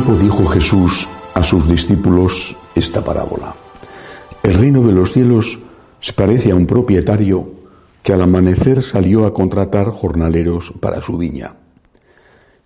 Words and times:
dijo 0.01 0.45
Jesús 0.47 1.07
a 1.35 1.43
sus 1.43 1.67
discípulos 1.67 2.55
esta 2.75 3.03
parábola. 3.03 3.55
El 4.41 4.55
reino 4.55 4.81
de 4.81 4.93
los 4.93 5.11
cielos 5.11 5.59
se 5.99 6.13
parece 6.13 6.51
a 6.51 6.55
un 6.55 6.65
propietario 6.65 7.47
que 8.01 8.11
al 8.11 8.21
amanecer 8.21 8.81
salió 8.81 9.25
a 9.25 9.33
contratar 9.33 9.89
jornaleros 9.89 10.73
para 10.79 11.01
su 11.01 11.17
viña. 11.17 11.55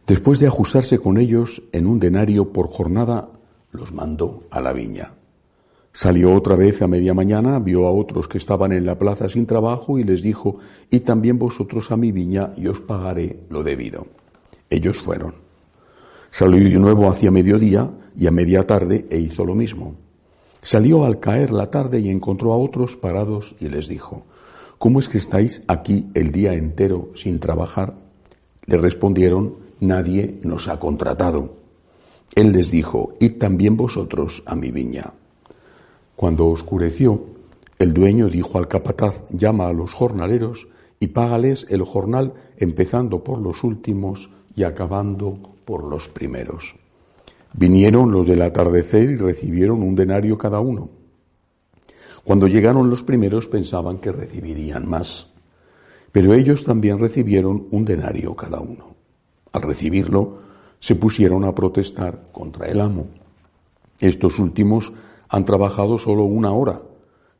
Después 0.07 0.39
de 0.39 0.47
ajustarse 0.47 0.97
con 0.97 1.17
ellos 1.17 1.61
en 1.73 1.87
un 1.87 1.99
denario 1.99 2.53
por 2.53 2.69
jornada, 2.69 3.29
los 3.71 3.91
mandó 3.91 4.43
a 4.49 4.61
la 4.61 4.71
viña. 4.71 5.11
Salió 5.91 6.33
otra 6.33 6.55
vez 6.55 6.81
a 6.81 6.87
media 6.87 7.13
mañana, 7.13 7.59
vio 7.59 7.85
a 7.85 7.91
otros 7.91 8.27
que 8.29 8.37
estaban 8.37 8.71
en 8.71 8.85
la 8.85 8.97
plaza 8.97 9.27
sin 9.27 9.45
trabajo 9.45 9.99
y 9.99 10.03
les 10.03 10.21
dijo, 10.21 10.57
y 10.89 11.01
también 11.01 11.37
vosotros 11.37 11.91
a 11.91 11.97
mi 11.97 12.11
viña 12.11 12.51
y 12.55 12.67
os 12.67 12.79
pagaré 12.79 13.41
lo 13.49 13.61
debido. 13.61 14.07
Ellos 14.69 14.99
fueron. 14.99 15.44
Salió 16.37 16.69
de 16.69 16.79
nuevo 16.79 17.09
hacia 17.09 17.31
mediodía 17.31 17.89
y 18.13 18.27
a 18.27 18.31
media 18.31 18.67
tarde 18.67 19.05
e 19.09 19.17
hizo 19.17 19.45
lo 19.45 19.55
mismo. 19.55 19.95
Salió 20.61 21.05
al 21.05 21.21
caer 21.21 21.51
la 21.51 21.71
tarde 21.71 22.01
y 22.01 22.09
encontró 22.09 22.51
a 22.51 22.57
otros 22.57 22.97
parados 22.97 23.55
y 23.57 23.69
les 23.69 23.87
dijo, 23.87 24.25
¿Cómo 24.77 24.99
es 24.99 25.07
que 25.07 25.17
estáis 25.17 25.63
aquí 25.69 26.07
el 26.13 26.33
día 26.33 26.53
entero 26.53 27.07
sin 27.15 27.39
trabajar? 27.39 27.95
Le 28.65 28.75
respondieron, 28.75 29.59
nadie 29.79 30.37
nos 30.43 30.67
ha 30.67 30.77
contratado. 30.77 31.55
Él 32.35 32.51
les 32.51 32.69
dijo, 32.69 33.13
id 33.21 33.37
también 33.37 33.77
vosotros 33.77 34.43
a 34.45 34.57
mi 34.57 34.71
viña. 34.71 35.13
Cuando 36.17 36.47
oscureció, 36.47 37.27
el 37.79 37.93
dueño 37.93 38.27
dijo 38.27 38.57
al 38.57 38.67
capataz, 38.67 39.23
llama 39.29 39.67
a 39.67 39.73
los 39.73 39.93
jornaleros 39.93 40.67
y 40.99 41.07
págales 41.07 41.65
el 41.69 41.83
jornal 41.83 42.33
empezando 42.57 43.23
por 43.23 43.39
los 43.39 43.63
últimos 43.63 44.29
y 44.53 44.63
acabando 44.63 45.54
por 45.65 45.83
los 45.83 46.07
primeros. 46.07 46.75
Vinieron 47.53 48.11
los 48.11 48.27
del 48.27 48.41
atardecer 48.41 49.09
y 49.09 49.17
recibieron 49.17 49.81
un 49.81 49.95
denario 49.95 50.37
cada 50.37 50.59
uno. 50.59 50.89
Cuando 52.23 52.47
llegaron 52.47 52.89
los 52.89 53.03
primeros 53.03 53.47
pensaban 53.47 53.99
que 53.99 54.11
recibirían 54.11 54.89
más, 54.89 55.27
pero 56.11 56.33
ellos 56.33 56.63
también 56.63 56.99
recibieron 56.99 57.67
un 57.71 57.85
denario 57.85 58.35
cada 58.35 58.59
uno. 58.59 58.95
Al 59.51 59.61
recibirlo, 59.61 60.39
se 60.79 60.95
pusieron 60.95 61.45
a 61.45 61.55
protestar 61.55 62.25
contra 62.31 62.67
el 62.67 62.81
amo. 62.81 63.07
Estos 63.99 64.39
últimos 64.39 64.91
han 65.29 65.45
trabajado 65.45 65.97
solo 65.97 66.23
una 66.23 66.51
hora 66.51 66.81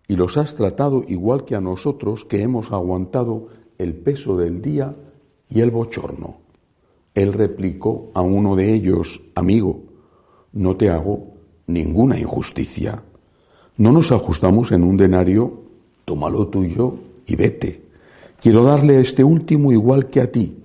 y 0.08 0.16
los 0.16 0.38
has 0.38 0.56
tratado 0.56 1.04
igual 1.08 1.46
que 1.46 1.56
a 1.56 1.62
nosotros 1.62 2.26
que 2.26 2.42
hemos 2.42 2.72
aguantado 2.72 3.48
el 3.78 3.96
peso 3.96 4.38
del 4.38 4.62
día 4.62 4.96
y 5.50 5.62
el 5.62 5.72
bochorno. 5.72 6.45
Él 7.16 7.32
replicó 7.32 8.12
a 8.14 8.22
uno 8.22 8.56
de 8.58 8.74
ellos, 8.74 9.22
amigo, 9.36 9.84
no 10.52 10.76
te 10.76 10.90
hago 10.90 11.34
ninguna 11.68 12.20
injusticia. 12.20 13.02
No 13.78 13.92
nos 13.92 14.12
ajustamos 14.12 14.72
en 14.74 14.84
un 14.84 14.98
denario, 14.98 15.62
tómalo 16.04 16.48
tuyo 16.48 16.94
y 17.26 17.36
vete. 17.36 17.82
Quiero 18.42 18.64
darle 18.64 18.98
a 18.98 19.00
este 19.00 19.24
último 19.24 19.72
igual 19.72 20.10
que 20.10 20.22
a 20.22 20.32
ti. 20.32 20.58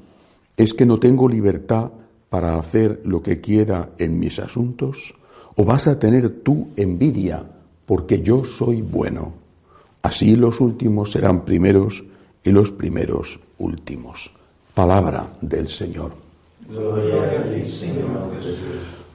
¿Es 0.56 0.74
que 0.74 0.84
no 0.84 0.98
tengo 0.98 1.28
libertad 1.28 1.92
para 2.28 2.58
hacer 2.58 3.00
lo 3.04 3.22
que 3.22 3.40
quiera 3.40 3.90
en 3.98 4.18
mis 4.18 4.38
asuntos? 4.38 5.14
¿O 5.56 5.64
vas 5.64 5.86
a 5.86 5.98
tener 5.98 6.42
tú 6.42 6.68
envidia 6.76 7.44
porque 7.86 8.20
yo 8.20 8.44
soy 8.44 8.82
bueno? 8.82 9.34
Así 10.02 10.34
los 10.34 10.60
últimos 10.60 11.12
serán 11.12 11.44
primeros 11.44 12.04
y 12.42 12.50
los 12.50 12.72
primeros 12.72 13.38
últimos. 13.58 14.32
Palabra 14.74 15.36
del 15.40 15.68
Señor. 15.68 16.29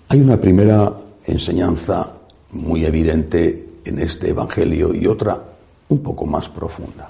Hay 0.10 0.20
una 0.20 0.40
primera 0.40 0.92
enseñanza 1.26 2.12
muy 2.52 2.84
evidente 2.84 3.70
en 3.86 4.00
este 4.00 4.30
Evangelio 4.30 4.94
y 4.94 5.08
otra 5.08 5.42
un 5.88 6.00
poco 6.00 6.26
más 6.26 6.50
profunda. 6.50 7.10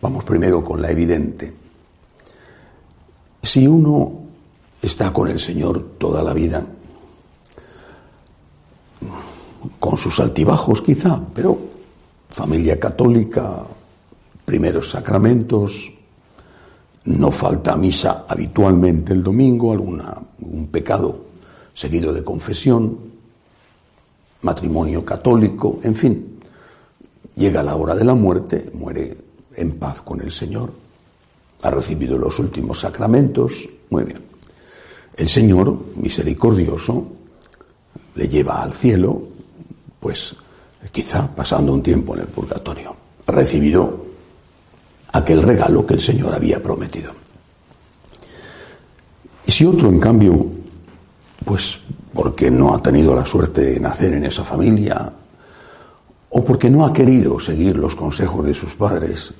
Vamos 0.00 0.22
primero 0.24 0.62
con 0.62 0.80
la 0.80 0.90
evidente. 0.90 1.52
Si 3.42 3.66
uno 3.66 4.12
está 4.80 5.12
con 5.12 5.28
el 5.28 5.40
Señor 5.40 5.96
toda 5.98 6.22
la 6.22 6.32
vida, 6.32 6.64
con 9.80 9.96
sus 9.96 10.20
altibajos 10.20 10.80
quizá, 10.80 11.20
pero 11.34 11.58
familia 12.30 12.78
católica, 12.78 13.64
primeros 14.44 14.90
sacramentos, 14.90 15.92
no 17.06 17.30
falta 17.30 17.76
misa 17.76 18.24
habitualmente 18.28 19.12
el 19.12 19.22
domingo, 19.22 19.72
alguna, 19.72 20.16
un 20.40 20.66
pecado 20.68 21.26
seguido 21.72 22.12
de 22.12 22.24
confesión, 22.24 22.98
matrimonio 24.42 25.04
católico, 25.04 25.78
en 25.82 25.94
fin. 25.94 26.38
Llega 27.36 27.62
la 27.62 27.76
hora 27.76 27.94
de 27.94 28.04
la 28.04 28.14
muerte, 28.14 28.70
muere 28.74 29.16
en 29.54 29.78
paz 29.78 30.00
con 30.02 30.20
el 30.20 30.30
Señor, 30.30 30.72
ha 31.62 31.70
recibido 31.70 32.18
los 32.18 32.38
últimos 32.38 32.80
sacramentos, 32.80 33.68
muy 33.90 34.04
bien. 34.04 34.22
El 35.16 35.28
Señor, 35.28 35.78
misericordioso, 35.96 37.06
le 38.14 38.28
lleva 38.28 38.62
al 38.62 38.72
cielo, 38.72 39.22
pues 40.00 40.34
quizá 40.90 41.28
pasando 41.34 41.72
un 41.72 41.82
tiempo 41.82 42.14
en 42.14 42.22
el 42.22 42.28
purgatorio. 42.28 42.94
Ha 43.26 43.32
recibido 43.32 44.05
aquel 45.16 45.42
regalo 45.42 45.86
que 45.86 45.94
el 45.94 46.00
Señor 46.00 46.34
había 46.34 46.62
prometido. 46.62 47.12
Y 49.46 49.52
si 49.52 49.64
otro, 49.64 49.88
en 49.88 50.00
cambio, 50.00 50.46
pues 51.44 51.78
porque 52.12 52.50
no 52.50 52.74
ha 52.74 52.82
tenido 52.82 53.14
la 53.14 53.24
suerte 53.24 53.62
de 53.62 53.80
nacer 53.80 54.14
en 54.14 54.24
esa 54.24 54.44
familia, 54.44 55.12
o 56.30 56.44
porque 56.44 56.68
no 56.68 56.84
ha 56.84 56.92
querido 56.92 57.38
seguir 57.38 57.76
los 57.76 57.94
consejos 57.94 58.44
de 58.44 58.54
sus 58.54 58.74
padres, 58.74 59.32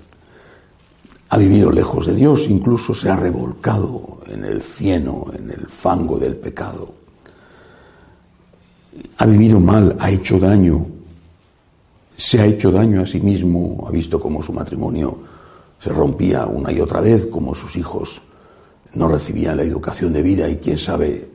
ha 1.29 1.37
vivido 1.37 1.71
lejos 1.71 2.07
de 2.07 2.15
Dios, 2.15 2.47
incluso 2.49 2.95
se 2.95 3.11
ha 3.11 3.17
revolcado 3.17 4.21
en 4.29 4.45
el 4.45 4.63
cieno, 4.63 5.27
en 5.37 5.51
el 5.51 5.67
fango 5.67 6.19
del 6.19 6.37
pecado, 6.37 6.95
ha 9.19 9.27
vivido 9.27 9.59
mal, 9.59 9.97
ha 9.99 10.11
hecho 10.11 10.39
daño, 10.39 10.87
se 12.17 12.41
ha 12.41 12.47
hecho 12.47 12.71
daño 12.71 13.03
a 13.03 13.07
sí 13.07 13.21
mismo, 13.21 13.85
ha 13.87 13.91
visto 13.91 14.21
cómo 14.21 14.43
su 14.43 14.53
matrimonio 14.53 15.36
se 15.81 15.91
rompía 15.91 16.47
una 16.47 16.73
y 16.73 16.81
otra 16.81 17.01
vez, 17.01 17.27
como 17.27 17.55
sus 17.55 17.77
hijos 17.77 18.21
no 18.95 19.09
recibían 19.09 19.59
la 19.59 19.63
educación 19.63 20.13
de 20.13 20.23
vida 20.23 20.49
y 20.49 20.57
quién 20.57 20.79
sabe 20.79 21.29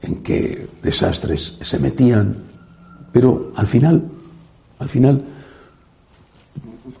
en 0.00 0.22
qué 0.22 0.66
desastres 0.82 1.58
se 1.60 1.78
metían. 1.78 2.36
Pero 3.12 3.52
al 3.54 3.66
final, 3.66 4.02
al 4.78 4.88
final, 4.88 5.22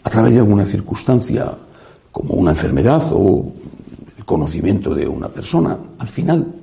a 0.02 0.10
través 0.10 0.34
de 0.34 0.40
alguna 0.40 0.66
circunstancia, 0.66 1.52
como 2.12 2.34
una 2.34 2.52
enfermedad 2.52 3.02
o 3.12 3.52
el 4.16 4.24
conocimiento 4.24 4.94
de 4.94 5.08
una 5.08 5.28
persona, 5.28 5.78
al 5.98 6.08
final, 6.08 6.54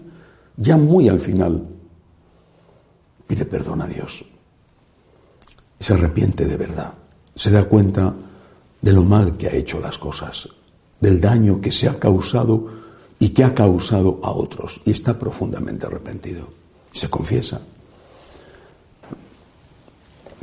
ya 0.57 0.77
muy 0.77 1.09
al 1.09 1.19
final, 1.19 1.63
pide 3.27 3.45
perdón 3.45 3.81
a 3.81 3.88
Dios. 3.88 4.24
Se 5.80 5.94
arrepiente 5.94 6.45
de 6.45 6.56
verdad. 6.56 6.94
Se 7.36 7.50
da 7.50 7.63
cuenta 7.66 8.13
de 8.83 8.91
lo 8.91 9.03
mal 9.03 9.38
que 9.38 9.47
ha 9.47 9.56
hecho 9.56 9.80
las 9.80 9.97
cosas, 9.97 10.50
del 11.00 11.19
daño 11.19 11.59
que 11.62 11.71
se 11.71 11.88
ha 11.88 11.97
causado 11.97 12.68
y 13.18 13.30
que 13.30 13.45
ha 13.45 13.56
causado 13.56 14.19
a 14.21 14.31
otros. 14.31 14.81
Y 14.83 14.91
está 14.91 15.18
profundamente 15.18 15.85
arrepentido. 15.85 16.50
Se 16.91 17.09
confiesa. 17.09 17.62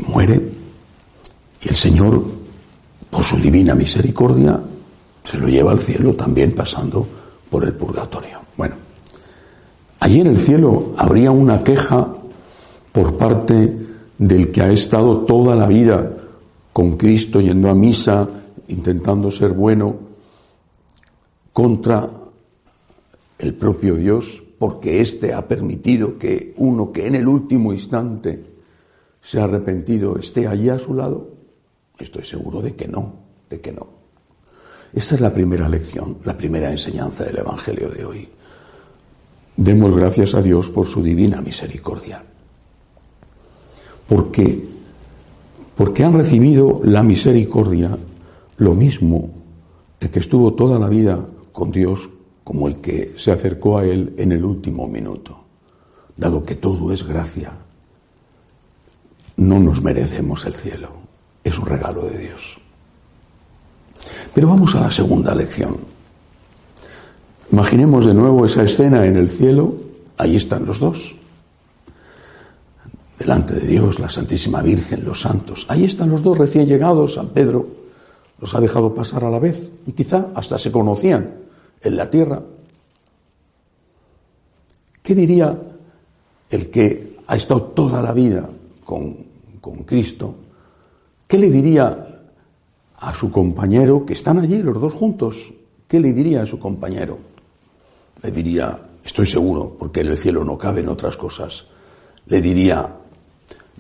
Muere 0.09 0.41
y 1.63 1.69
el 1.69 1.77
Señor, 1.77 2.25
por 3.11 3.23
su 3.23 3.37
divina 3.37 3.75
misericordia, 3.75 4.59
se 5.23 5.37
lo 5.37 5.47
lleva 5.47 5.73
al 5.73 5.81
cielo 5.81 6.15
también 6.15 6.55
pasando 6.55 7.07
por 7.51 7.65
el 7.65 7.75
purgatorio. 7.75 8.41
Bueno, 8.57 8.77
allí 10.01 10.21
en 10.21 10.29
el 10.29 10.39
cielo 10.39 10.95
habría 10.97 11.31
una 11.31 11.63
queja 11.63 12.09
por 12.91 13.19
parte 13.19 13.87
del 14.17 14.51
que 14.51 14.63
ha 14.63 14.73
estado 14.73 15.19
toda 15.27 15.55
la 15.55 15.67
vida 15.67 16.20
con 16.73 16.97
Cristo 16.97 17.41
yendo 17.41 17.69
a 17.69 17.75
misa, 17.75 18.29
intentando 18.69 19.31
ser 19.31 19.53
bueno, 19.53 19.97
contra 21.53 22.09
el 23.39 23.55
propio 23.55 23.95
Dios, 23.97 24.43
porque 24.59 25.01
éste 25.01 25.33
ha 25.33 25.47
permitido 25.47 26.19
que 26.19 26.55
uno 26.59 26.93
que 26.93 27.07
en 27.07 27.15
el 27.15 27.27
último 27.27 27.73
instante 27.73 28.45
se 29.23 29.41
ha 29.41 29.45
arrepentido 29.45 30.17
esté 30.19 30.47
allí 30.47 30.69
a 30.69 30.79
su 30.79 30.95
lado? 30.95 31.29
Estoy 31.99 32.25
seguro 32.25 32.63
de 32.63 32.75
que 32.75 32.89
no, 32.89 33.15
de 33.49 33.61
que 33.61 33.73
no. 33.73 33.87
Esa 34.93 35.15
es 35.15 35.21
la 35.21 35.33
primera 35.33 35.69
lección, 35.69 36.19
la 36.25 36.37
primera 36.37 36.71
enseñanza 36.71 37.25
del 37.25 37.39
Evangelio 37.39 37.91
de 37.91 38.05
hoy. 38.05 38.29
Demos 39.57 39.95
gracias 39.95 40.35
a 40.35 40.43
Dios 40.43 40.69
por 40.69 40.87
su 40.87 41.03
divina 41.03 41.41
misericordia. 41.41 42.25
Porque, 44.09 44.65
porque 45.81 46.05
han 46.05 46.13
recibido 46.13 46.83
la 46.85 47.03
misericordia 47.03 47.97
lo 48.59 48.75
mismo 48.75 49.31
el 49.99 50.11
que 50.11 50.19
estuvo 50.19 50.53
toda 50.53 50.79
la 50.79 50.91
vida 50.91 51.19
con 51.53 51.71
Dios 51.71 52.07
como 52.45 52.69
el 52.69 52.83
que 52.83 53.15
se 53.17 53.33
acercó 53.33 53.79
a 53.79 53.87
Él 53.87 54.13
en 54.19 54.33
el 54.33 54.45
último 54.45 54.87
minuto. 54.87 55.43
Dado 56.19 56.43
que 56.43 56.55
todo 56.55 56.93
es 56.93 57.03
gracia, 57.03 57.53
no 59.39 59.59
nos 59.59 59.83
merecemos 59.83 60.45
el 60.45 60.55
cielo, 60.55 60.91
es 61.43 61.59
un 61.59 61.65
regalo 61.65 62.03
de 62.03 62.19
Dios. 62.19 62.59
Pero 64.35 64.49
vamos 64.49 64.75
a 64.75 64.83
la 64.83 64.91
segunda 64.91 65.35
lección. 65.35 65.79
Imaginemos 67.51 68.05
de 68.05 68.13
nuevo 68.13 68.45
esa 68.45 68.65
escena 68.65 69.07
en 69.07 69.17
el 69.17 69.31
cielo, 69.31 69.77
ahí 70.19 70.37
están 70.37 70.67
los 70.67 70.79
dos. 70.79 71.17
Delante 73.21 73.55
de 73.55 73.67
Dios, 73.67 74.01
la 74.01 74.09
Santísima 74.09 74.63
Virgen, 74.63 75.05
los 75.05 75.21
santos. 75.21 75.67
Ahí 75.69 75.85
están 75.85 76.09
los 76.09 76.23
dos 76.23 76.39
recién 76.39 76.67
llegados, 76.67 77.15
San 77.15 77.29
Pedro 77.29 77.67
los 78.41 78.55
ha 78.55 78.61
dejado 78.61 78.95
pasar 78.95 79.25
a 79.25 79.31
la 79.31 79.39
vez 79.39 79.71
y 79.87 79.93
quizá 79.93 80.29
hasta 80.35 80.59
se 80.59 80.73
conocían 80.73 81.35
en 81.83 81.97
la 81.97 82.09
tierra. 82.09 82.43
¿Qué 85.03 85.15
diría 85.15 85.55
el 86.49 86.71
que 86.71 87.17
ha 87.27 87.37
estado 87.37 87.61
toda 87.61 88.01
la 88.01 88.15
vida 88.15 88.49
con, 88.87 89.19
con 89.61 89.85
Cristo? 89.85 90.35
¿Qué 91.27 91.37
le 91.37 91.51
diría 91.51 92.07
a 92.97 93.13
su 93.13 93.31
compañero, 93.31 94.07
que 94.07 94.15
están 94.15 94.39
allí 94.39 94.63
los 94.63 94.81
dos 94.81 94.95
juntos? 94.95 95.53
¿Qué 95.87 96.01
le 96.01 96.15
diría 96.15 96.45
a 96.45 96.47
su 96.47 96.59
compañero? 96.59 97.19
Le 98.23 98.31
diría, 98.31 98.79
estoy 99.05 99.27
seguro, 99.27 99.77
porque 99.79 100.01
en 100.01 100.07
el 100.07 100.17
cielo 100.17 100.43
no 100.43 100.57
caben 100.57 100.89
otras 100.89 101.19
cosas, 101.19 101.67
le 102.27 102.41
diría, 102.41 103.00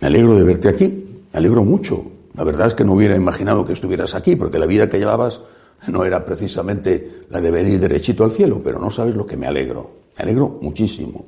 me 0.00 0.06
alegro 0.06 0.36
de 0.36 0.44
verte 0.44 0.68
aquí, 0.68 0.86
me 1.32 1.38
alegro 1.38 1.64
mucho. 1.64 2.04
La 2.34 2.44
verdad 2.44 2.68
es 2.68 2.74
que 2.74 2.84
no 2.84 2.94
hubiera 2.94 3.16
imaginado 3.16 3.64
que 3.64 3.72
estuvieras 3.72 4.14
aquí, 4.14 4.36
porque 4.36 4.58
la 4.58 4.66
vida 4.66 4.88
que 4.88 4.98
llevabas 4.98 5.40
no 5.88 6.04
era 6.04 6.24
precisamente 6.24 7.24
la 7.30 7.40
de 7.40 7.50
venir 7.50 7.80
derechito 7.80 8.24
al 8.24 8.32
cielo, 8.32 8.60
pero 8.62 8.78
no 8.78 8.90
sabes 8.90 9.14
lo 9.14 9.26
que 9.26 9.36
me 9.36 9.46
alegro. 9.46 9.90
Me 10.16 10.24
alegro 10.24 10.58
muchísimo. 10.60 11.26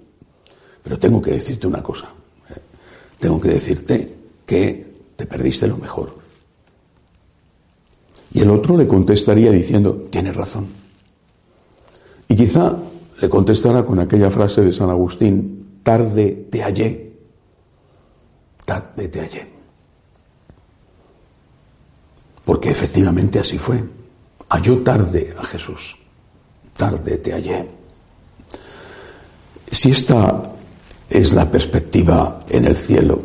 Pero 0.83 0.99
tengo 0.99 1.21
que 1.21 1.33
decirte 1.33 1.67
una 1.67 1.83
cosa. 1.83 2.09
¿eh? 2.51 2.59
Tengo 3.19 3.41
que 3.41 3.49
decirte 3.49 4.15
que 4.45 4.93
te 5.17 5.27
perdiste 5.27 5.67
lo 5.67 5.77
mejor. 5.77 6.15
Y 8.35 8.41
el 8.41 8.51
otro 8.51 8.77
le 8.77 8.87
contestaría 8.87 9.51
diciendo, 9.51 10.07
tienes 10.11 10.35
razón. 10.35 10.67
Y 12.29 12.35
quizá 12.35 12.77
le 13.21 13.29
contestará 13.29 13.85
con 13.85 14.01
aquella 14.01 14.31
frase 14.31 14.63
de 14.63 14.73
San 14.73 14.89
Agustín, 14.89 15.81
tarde 15.83 16.47
te 16.51 16.63
hallé, 16.63 17.12
tarde 18.73 19.09
te 19.09 19.21
hallé. 19.21 19.47
Porque 22.45 22.71
efectivamente 22.71 23.39
así 23.39 23.59
fue. 23.59 23.85
Halló 24.49 24.83
tarde 24.83 25.35
a 25.39 25.45
Jesús, 25.45 25.97
tarde 26.77 27.19
te 27.19 27.33
hallé. 27.33 27.69
Si 29.71 29.91
esta 29.91 30.53
es 31.09 31.35
la 31.35 31.51
perspectiva 31.51 32.45
en 32.49 32.65
el 32.65 32.77
cielo, 32.77 33.21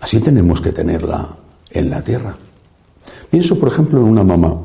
así 0.00 0.20
tenemos 0.20 0.60
que 0.60 0.72
tenerla 0.72 1.28
en 1.70 1.90
la 1.90 2.02
tierra. 2.02 2.36
Pienso, 3.30 3.58
por 3.58 3.68
ejemplo, 3.68 4.00
en 4.00 4.06
una 4.06 4.24
mamá. 4.24 4.60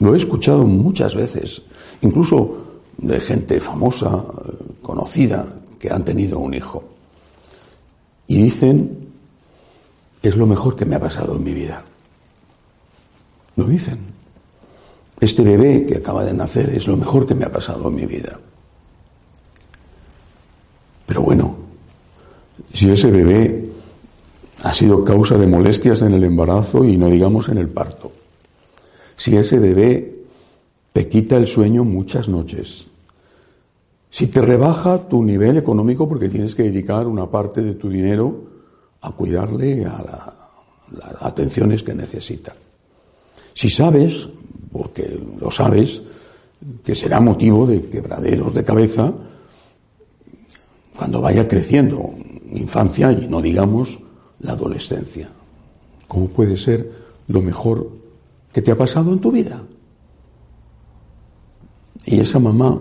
Lo 0.00 0.14
he 0.14 0.16
escuchado 0.16 0.64
muchas 0.64 1.14
veces, 1.14 1.62
incluso 2.02 2.82
de 2.98 3.20
gente 3.20 3.60
famosa, 3.60 4.24
conocida, 4.82 5.46
que 5.78 5.90
han 5.90 6.04
tenido 6.04 6.38
un 6.38 6.54
hijo. 6.54 6.84
Y 8.28 8.42
dicen, 8.42 9.07
es 10.22 10.36
lo 10.36 10.46
mejor 10.46 10.76
que 10.76 10.84
me 10.84 10.96
ha 10.96 11.00
pasado 11.00 11.36
en 11.36 11.44
mi 11.44 11.52
vida. 11.52 11.84
Lo 13.56 13.64
dicen. 13.64 13.98
Este 15.20 15.42
bebé 15.42 15.84
que 15.84 15.96
acaba 15.96 16.24
de 16.24 16.32
nacer 16.32 16.70
es 16.70 16.86
lo 16.86 16.96
mejor 16.96 17.26
que 17.26 17.34
me 17.34 17.44
ha 17.44 17.50
pasado 17.50 17.88
en 17.88 17.94
mi 17.94 18.06
vida. 18.06 18.38
Pero 21.06 21.22
bueno, 21.22 21.56
si 22.72 22.90
ese 22.90 23.10
bebé 23.10 23.68
ha 24.62 24.74
sido 24.74 25.02
causa 25.04 25.36
de 25.36 25.46
molestias 25.46 26.02
en 26.02 26.14
el 26.14 26.24
embarazo 26.24 26.84
y 26.84 26.96
no 26.96 27.08
digamos 27.08 27.48
en 27.48 27.58
el 27.58 27.68
parto, 27.68 28.12
si 29.16 29.36
ese 29.36 29.58
bebé 29.58 30.22
te 30.92 31.08
quita 31.08 31.36
el 31.36 31.48
sueño 31.48 31.82
muchas 31.82 32.28
noches, 32.28 32.86
si 34.10 34.28
te 34.28 34.40
rebaja 34.40 35.08
tu 35.08 35.24
nivel 35.24 35.56
económico 35.56 36.08
porque 36.08 36.28
tienes 36.28 36.54
que 36.54 36.64
dedicar 36.64 37.06
una 37.06 37.26
parte 37.26 37.62
de 37.62 37.74
tu 37.74 37.88
dinero 37.88 38.47
a 39.00 39.10
cuidarle 39.12 39.84
a 39.84 40.34
las 40.90 41.22
atenciones 41.22 41.82
que 41.82 41.94
necesita, 41.94 42.54
si 43.54 43.68
sabes, 43.68 44.28
porque 44.72 45.20
lo 45.40 45.50
sabes, 45.50 46.00
que 46.84 46.94
será 46.94 47.20
motivo 47.20 47.66
de 47.66 47.88
quebraderos 47.88 48.54
de 48.54 48.64
cabeza 48.64 49.12
cuando 50.96 51.20
vaya 51.20 51.46
creciendo 51.46 52.10
infancia 52.52 53.12
y 53.12 53.26
no 53.28 53.40
digamos 53.40 53.98
la 54.40 54.52
adolescencia. 54.52 55.28
¿Cómo 56.06 56.28
puede 56.28 56.56
ser 56.56 56.90
lo 57.28 57.42
mejor 57.42 57.90
que 58.52 58.62
te 58.62 58.70
ha 58.70 58.76
pasado 58.76 59.12
en 59.12 59.20
tu 59.20 59.30
vida? 59.30 59.62
Y 62.04 62.20
esa 62.20 62.38
mamá 62.38 62.80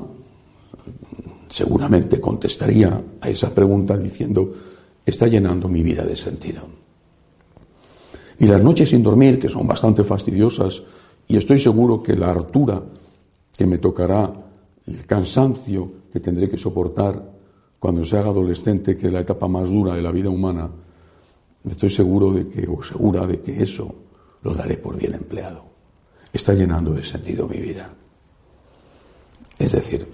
seguramente 1.50 2.22
contestaría 2.22 3.02
a 3.20 3.30
esa 3.30 3.54
pregunta 3.54 3.98
diciendo, 3.98 4.54
está 5.08 5.26
llenando 5.26 5.68
mi 5.70 5.82
vida 5.82 6.04
de 6.04 6.16
sentido. 6.16 6.64
Y 8.40 8.46
las 8.46 8.62
noches 8.62 8.90
sin 8.90 9.02
dormir, 9.02 9.40
que 9.40 9.50
son 9.50 9.66
bastante 9.66 10.04
fastidiosas, 10.04 10.84
y 11.28 11.38
estoy 11.38 11.58
seguro 11.58 12.04
que 12.04 12.16
la 12.16 12.30
hartura 12.30 12.84
que 13.56 13.66
me 13.66 13.78
tocará, 13.80 14.32
el 14.86 15.06
cansancio 15.06 15.92
que 16.12 16.20
tendré 16.20 16.50
que 16.50 16.58
soportar 16.58 17.38
cuando 17.80 18.06
se 18.06 18.18
haga 18.18 18.30
adolescente, 18.30 18.98
que 18.98 19.08
es 19.08 19.14
la 19.14 19.22
etapa 19.22 19.48
más 19.48 19.70
dura 19.70 19.96
de 19.96 20.02
la 20.02 20.12
vida 20.12 20.30
humana, 20.30 20.70
estoy 21.68 21.90
seguro 21.90 22.32
de 22.34 22.48
que, 22.48 22.68
o 22.68 22.82
segura 22.84 23.26
de 23.26 23.40
que 23.40 23.64
eso 23.64 23.94
lo 24.44 24.54
daré 24.54 24.78
por 24.78 24.98
bien 24.98 25.14
empleado. 25.14 25.64
Está 26.32 26.54
llenando 26.54 26.94
de 26.94 27.04
sentido 27.04 27.48
mi 27.48 27.58
vida. 27.58 27.90
Es 29.58 29.72
decir, 29.72 30.06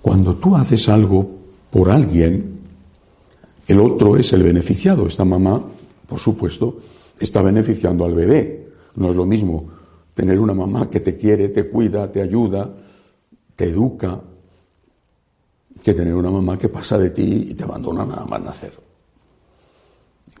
cuando 0.00 0.34
tú 0.34 0.56
haces 0.56 0.88
algo 0.88 1.28
por 1.70 1.90
alguien, 1.90 2.61
el 3.72 3.80
otro 3.80 4.16
es 4.16 4.32
el 4.34 4.42
beneficiado. 4.42 5.06
Esta 5.06 5.24
mamá, 5.24 5.62
por 6.06 6.18
supuesto, 6.18 6.78
está 7.18 7.40
beneficiando 7.40 8.04
al 8.04 8.14
bebé. 8.14 8.68
No 8.96 9.10
es 9.10 9.16
lo 9.16 9.24
mismo 9.24 9.68
tener 10.14 10.38
una 10.38 10.52
mamá 10.52 10.90
que 10.90 11.00
te 11.00 11.16
quiere, 11.16 11.48
te 11.48 11.68
cuida, 11.68 12.10
te 12.12 12.20
ayuda, 12.20 12.70
te 13.56 13.64
educa, 13.64 14.20
que 15.82 15.94
tener 15.94 16.14
una 16.14 16.30
mamá 16.30 16.58
que 16.58 16.68
pasa 16.68 16.98
de 16.98 17.10
ti 17.10 17.46
y 17.50 17.54
te 17.54 17.64
abandona 17.64 18.04
nada 18.04 18.26
más 18.26 18.42
nacer. 18.42 18.72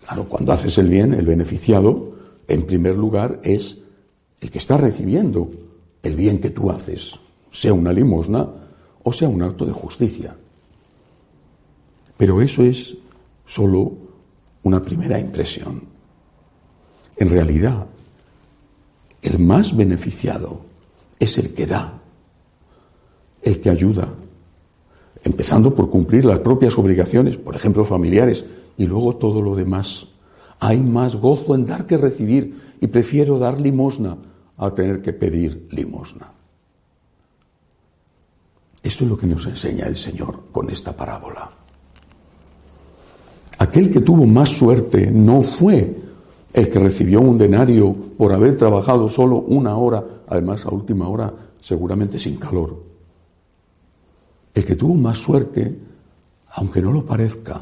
Claro, 0.04 0.24
cuando 0.28 0.52
haces 0.52 0.76
el 0.76 0.88
bien, 0.88 1.14
el 1.14 1.26
beneficiado, 1.26 2.12
en 2.46 2.64
primer 2.64 2.96
lugar, 2.96 3.40
es 3.42 3.78
el 4.40 4.50
que 4.50 4.58
está 4.58 4.76
recibiendo 4.76 5.50
el 6.02 6.16
bien 6.16 6.38
que 6.38 6.50
tú 6.50 6.70
haces, 6.70 7.14
sea 7.50 7.72
una 7.72 7.92
limosna 7.92 8.46
o 9.04 9.12
sea 9.12 9.28
un 9.28 9.42
acto 9.42 9.64
de 9.64 9.72
justicia. 9.72 10.36
Pero 12.16 12.40
eso 12.42 12.62
es 12.62 12.96
solo 13.52 13.92
una 14.62 14.80
primera 14.80 15.18
impresión. 15.18 15.82
En 17.16 17.28
realidad, 17.28 17.86
el 19.20 19.38
más 19.38 19.76
beneficiado 19.76 20.62
es 21.18 21.36
el 21.36 21.52
que 21.52 21.66
da, 21.66 22.00
el 23.42 23.60
que 23.60 23.68
ayuda, 23.68 24.08
empezando 25.22 25.74
por 25.74 25.90
cumplir 25.90 26.24
las 26.24 26.38
propias 26.38 26.78
obligaciones, 26.78 27.36
por 27.36 27.54
ejemplo, 27.54 27.84
familiares, 27.84 28.44
y 28.78 28.86
luego 28.86 29.16
todo 29.16 29.42
lo 29.42 29.54
demás. 29.54 30.06
Hay 30.58 30.80
más 30.80 31.16
gozo 31.16 31.54
en 31.54 31.66
dar 31.66 31.86
que 31.86 31.98
recibir, 31.98 32.72
y 32.80 32.86
prefiero 32.86 33.38
dar 33.38 33.60
limosna 33.60 34.16
a 34.56 34.74
tener 34.74 35.02
que 35.02 35.12
pedir 35.12 35.68
limosna. 35.72 36.32
Esto 38.82 39.04
es 39.04 39.10
lo 39.10 39.18
que 39.18 39.26
nos 39.26 39.44
enseña 39.44 39.86
el 39.86 39.96
Señor 39.96 40.44
con 40.50 40.70
esta 40.70 40.96
parábola. 40.96 41.61
Aquel 43.62 43.92
que 43.92 44.00
tuvo 44.00 44.26
más 44.26 44.48
suerte 44.48 45.08
no 45.12 45.40
fue 45.40 45.96
el 46.52 46.68
que 46.68 46.80
recibió 46.80 47.20
un 47.20 47.38
denario 47.38 47.94
por 47.94 48.32
haber 48.32 48.56
trabajado 48.56 49.08
solo 49.08 49.36
una 49.36 49.76
hora, 49.76 50.04
además 50.26 50.66
a 50.66 50.70
última 50.70 51.08
hora 51.08 51.32
seguramente 51.60 52.18
sin 52.18 52.38
calor. 52.38 52.82
El 54.52 54.64
que 54.64 54.74
tuvo 54.74 54.96
más 54.96 55.16
suerte, 55.16 55.78
aunque 56.54 56.82
no 56.82 56.90
lo 56.90 57.06
parezca, 57.06 57.60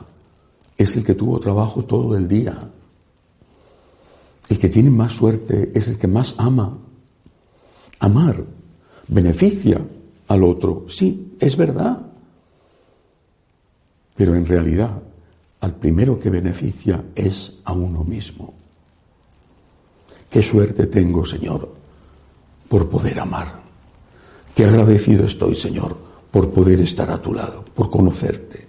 es 0.75 0.97
el 0.97 1.05
que 1.05 1.15
tuvo 1.15 1.39
trabajo 1.39 1.85
todo 1.85 2.17
el 2.17 2.27
día. 2.27 2.57
El 4.49 4.59
que 4.59 4.71
tiene 4.71 4.89
más 4.89 5.13
suerte 5.13 5.71
es 5.75 5.87
el 5.87 5.99
que 5.99 6.09
más 6.09 6.35
ama. 6.39 6.79
Amar 7.99 8.43
beneficia 9.07 9.79
al 10.29 10.45
otro, 10.45 10.87
sí, 10.89 11.37
es 11.39 11.59
verdad. 11.59 12.07
Pero 14.17 14.35
en 14.35 14.47
realidad, 14.47 15.03
al 15.61 15.75
primero 15.75 16.19
que 16.19 16.31
beneficia 16.31 17.05
es 17.15 17.59
a 17.65 17.73
uno 17.73 18.03
mismo. 18.03 18.55
Qué 20.31 20.43
suerte 20.43 20.87
tengo, 20.87 21.25
Señor, 21.25 21.69
por 22.69 22.89
poder 22.89 23.21
amar. 23.21 23.61
Qué 24.55 24.65
agradecido 24.65 25.25
estoy, 25.25 25.55
Señor, 25.55 25.97
por 26.31 26.51
poder 26.51 26.81
estar 26.81 27.11
a 27.11 27.21
tu 27.21 27.35
lado, 27.35 27.65
por 27.75 27.91
conocerte, 27.91 28.67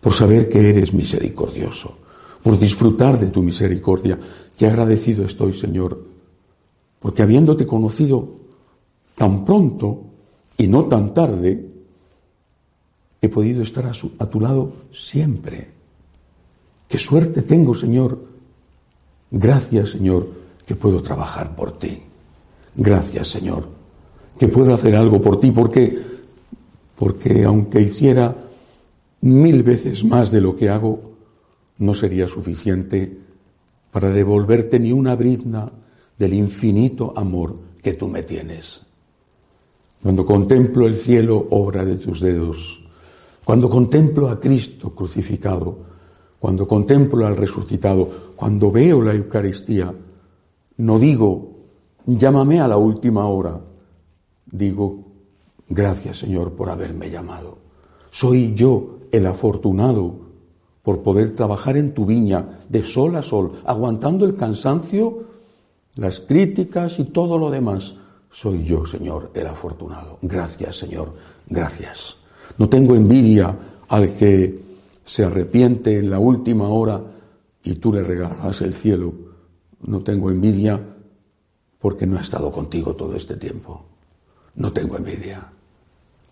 por 0.00 0.12
saber 0.12 0.48
que 0.48 0.70
eres 0.70 0.92
misericordioso, 0.92 1.96
por 2.42 2.58
disfrutar 2.58 3.18
de 3.18 3.30
tu 3.30 3.42
misericordia. 3.42 4.18
Qué 4.56 4.66
agradecido 4.66 5.24
estoy, 5.24 5.54
Señor, 5.54 6.04
porque 7.00 7.22
habiéndote 7.22 7.66
conocido 7.66 8.28
tan 9.16 9.44
pronto 9.44 10.04
y 10.58 10.66
no 10.66 10.84
tan 10.84 11.14
tarde, 11.14 11.71
he 13.22 13.28
podido 13.28 13.62
estar 13.62 13.86
a, 13.86 14.26
tu 14.26 14.40
lado 14.40 14.72
siempre. 14.92 15.68
Qué 16.88 16.98
suerte 16.98 17.42
tengo, 17.42 17.72
Señor. 17.72 18.18
Gracias, 19.30 19.90
Señor, 19.90 20.28
que 20.66 20.74
puedo 20.74 21.00
trabajar 21.00 21.54
por 21.54 21.78
ti. 21.78 22.02
Gracias, 22.74 23.28
Señor, 23.28 23.68
que 24.38 24.48
puedo 24.48 24.74
hacer 24.74 24.96
algo 24.96 25.22
por 25.22 25.38
ti, 25.38 25.52
porque 25.52 26.12
porque 27.02 27.42
aunque 27.42 27.80
hiciera 27.80 28.32
mil 29.22 29.62
veces 29.64 30.04
más 30.04 30.30
de 30.30 30.40
lo 30.40 30.54
que 30.54 30.68
hago, 30.68 31.00
no 31.78 31.94
sería 31.94 32.28
suficiente 32.28 33.18
para 33.90 34.10
devolverte 34.10 34.78
ni 34.78 34.92
una 34.92 35.16
brizna 35.16 35.68
del 36.16 36.34
infinito 36.34 37.12
amor 37.16 37.56
que 37.82 37.94
tú 37.94 38.06
me 38.06 38.22
tienes. 38.22 38.82
Cuando 40.00 40.24
contemplo 40.24 40.86
el 40.86 40.94
cielo, 40.94 41.44
obra 41.50 41.84
de 41.84 41.96
tus 41.96 42.20
dedos, 42.20 42.81
cuando 43.44 43.68
contemplo 43.68 44.28
a 44.28 44.38
Cristo 44.38 44.94
crucificado, 44.94 45.78
cuando 46.38 46.66
contemplo 46.66 47.26
al 47.26 47.36
resucitado, 47.36 48.08
cuando 48.36 48.70
veo 48.70 49.00
la 49.00 49.14
Eucaristía, 49.14 49.92
no 50.78 50.98
digo, 50.98 51.50
llámame 52.06 52.60
a 52.60 52.68
la 52.68 52.76
última 52.76 53.26
hora. 53.26 53.60
Digo, 54.50 55.04
gracias 55.68 56.18
Señor 56.18 56.52
por 56.52 56.70
haberme 56.70 57.10
llamado. 57.10 57.58
Soy 58.10 58.54
yo 58.54 58.98
el 59.10 59.26
afortunado 59.26 60.14
por 60.82 61.02
poder 61.02 61.34
trabajar 61.34 61.76
en 61.76 61.94
tu 61.94 62.04
viña 62.04 62.60
de 62.68 62.82
sol 62.82 63.14
a 63.16 63.22
sol, 63.22 63.52
aguantando 63.64 64.24
el 64.24 64.34
cansancio, 64.34 65.24
las 65.96 66.20
críticas 66.20 66.98
y 66.98 67.04
todo 67.04 67.38
lo 67.38 67.50
demás. 67.50 67.94
Soy 68.30 68.64
yo, 68.64 68.84
Señor, 68.84 69.30
el 69.34 69.46
afortunado. 69.46 70.18
Gracias, 70.22 70.78
Señor, 70.78 71.14
gracias. 71.46 72.21
No 72.58 72.68
tengo 72.68 72.94
envidia 72.94 73.56
al 73.88 74.12
que 74.14 74.60
se 75.04 75.24
arrepiente 75.24 75.98
en 75.98 76.10
la 76.10 76.18
última 76.18 76.68
hora 76.68 77.00
y 77.64 77.74
tú 77.74 77.92
le 77.92 78.02
regalas 78.02 78.60
el 78.62 78.74
cielo 78.74 79.32
no 79.82 80.00
tengo 80.00 80.30
envidia 80.30 80.80
porque 81.78 82.06
no 82.06 82.16
he 82.16 82.20
estado 82.20 82.50
contigo 82.52 82.94
todo 82.94 83.16
este 83.16 83.36
tiempo. 83.36 83.84
No 84.56 84.72
tengo 84.72 84.96
envidia. 84.96 85.50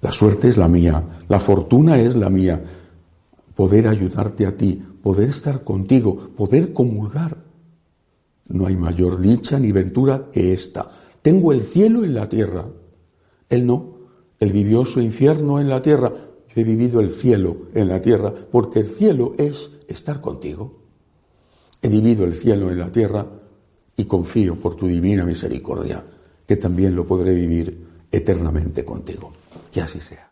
La 0.01 0.13
suerte 0.13 0.49
es 0.49 0.57
la 0.57 0.69
mía, 0.69 1.03
la 1.29 1.41
fortuna 1.41 1.99
es 1.99 2.15
la 2.15 2.31
mía. 2.31 2.63
Poder 3.55 3.89
ayudarte 3.89 4.47
a 4.47 4.57
ti, 4.57 4.81
poder 5.03 5.31
estar 5.31 5.65
contigo, 5.65 6.31
poder 6.37 6.73
comulgar. 6.73 7.37
No 8.49 8.67
hay 8.67 8.77
mayor 8.77 9.21
dicha 9.21 9.59
ni 9.59 9.73
ventura 9.73 10.29
que 10.33 10.53
esta. 10.53 10.89
Tengo 11.21 11.53
el 11.53 11.63
cielo 11.63 12.05
en 12.05 12.15
la 12.15 12.29
tierra. 12.29 12.67
Él 13.49 13.67
no. 13.67 14.00
Él 14.41 14.53
vivió 14.53 14.85
su 14.87 15.01
infierno 15.01 15.61
en 15.61 15.69
la 15.69 15.83
tierra. 15.83 16.13
Yo 16.49 16.61
he 16.61 16.65
vivido 16.65 17.01
el 17.01 17.11
cielo 17.11 17.69
en 17.75 17.89
la 17.89 18.01
tierra 18.01 18.33
porque 18.51 18.81
el 18.81 18.89
cielo 18.89 19.35
es 19.39 19.71
estar 19.87 20.21
contigo. 20.21 20.81
He 21.83 21.89
vivido 21.89 22.25
el 22.25 22.35
cielo 22.35 22.71
en 22.71 22.79
la 22.79 22.91
tierra 22.91 23.27
y 23.97 24.05
confío 24.07 24.57
por 24.57 24.77
tu 24.77 24.87
divina 24.87 25.25
misericordia 25.25 26.05
que 26.47 26.57
también 26.57 26.97
lo 26.97 27.07
podré 27.07 27.35
vivir 27.35 27.87
eternamente 28.11 28.85
contigo. 28.85 29.31
Que 29.71 29.83
así 29.83 30.01
sea. 30.01 30.30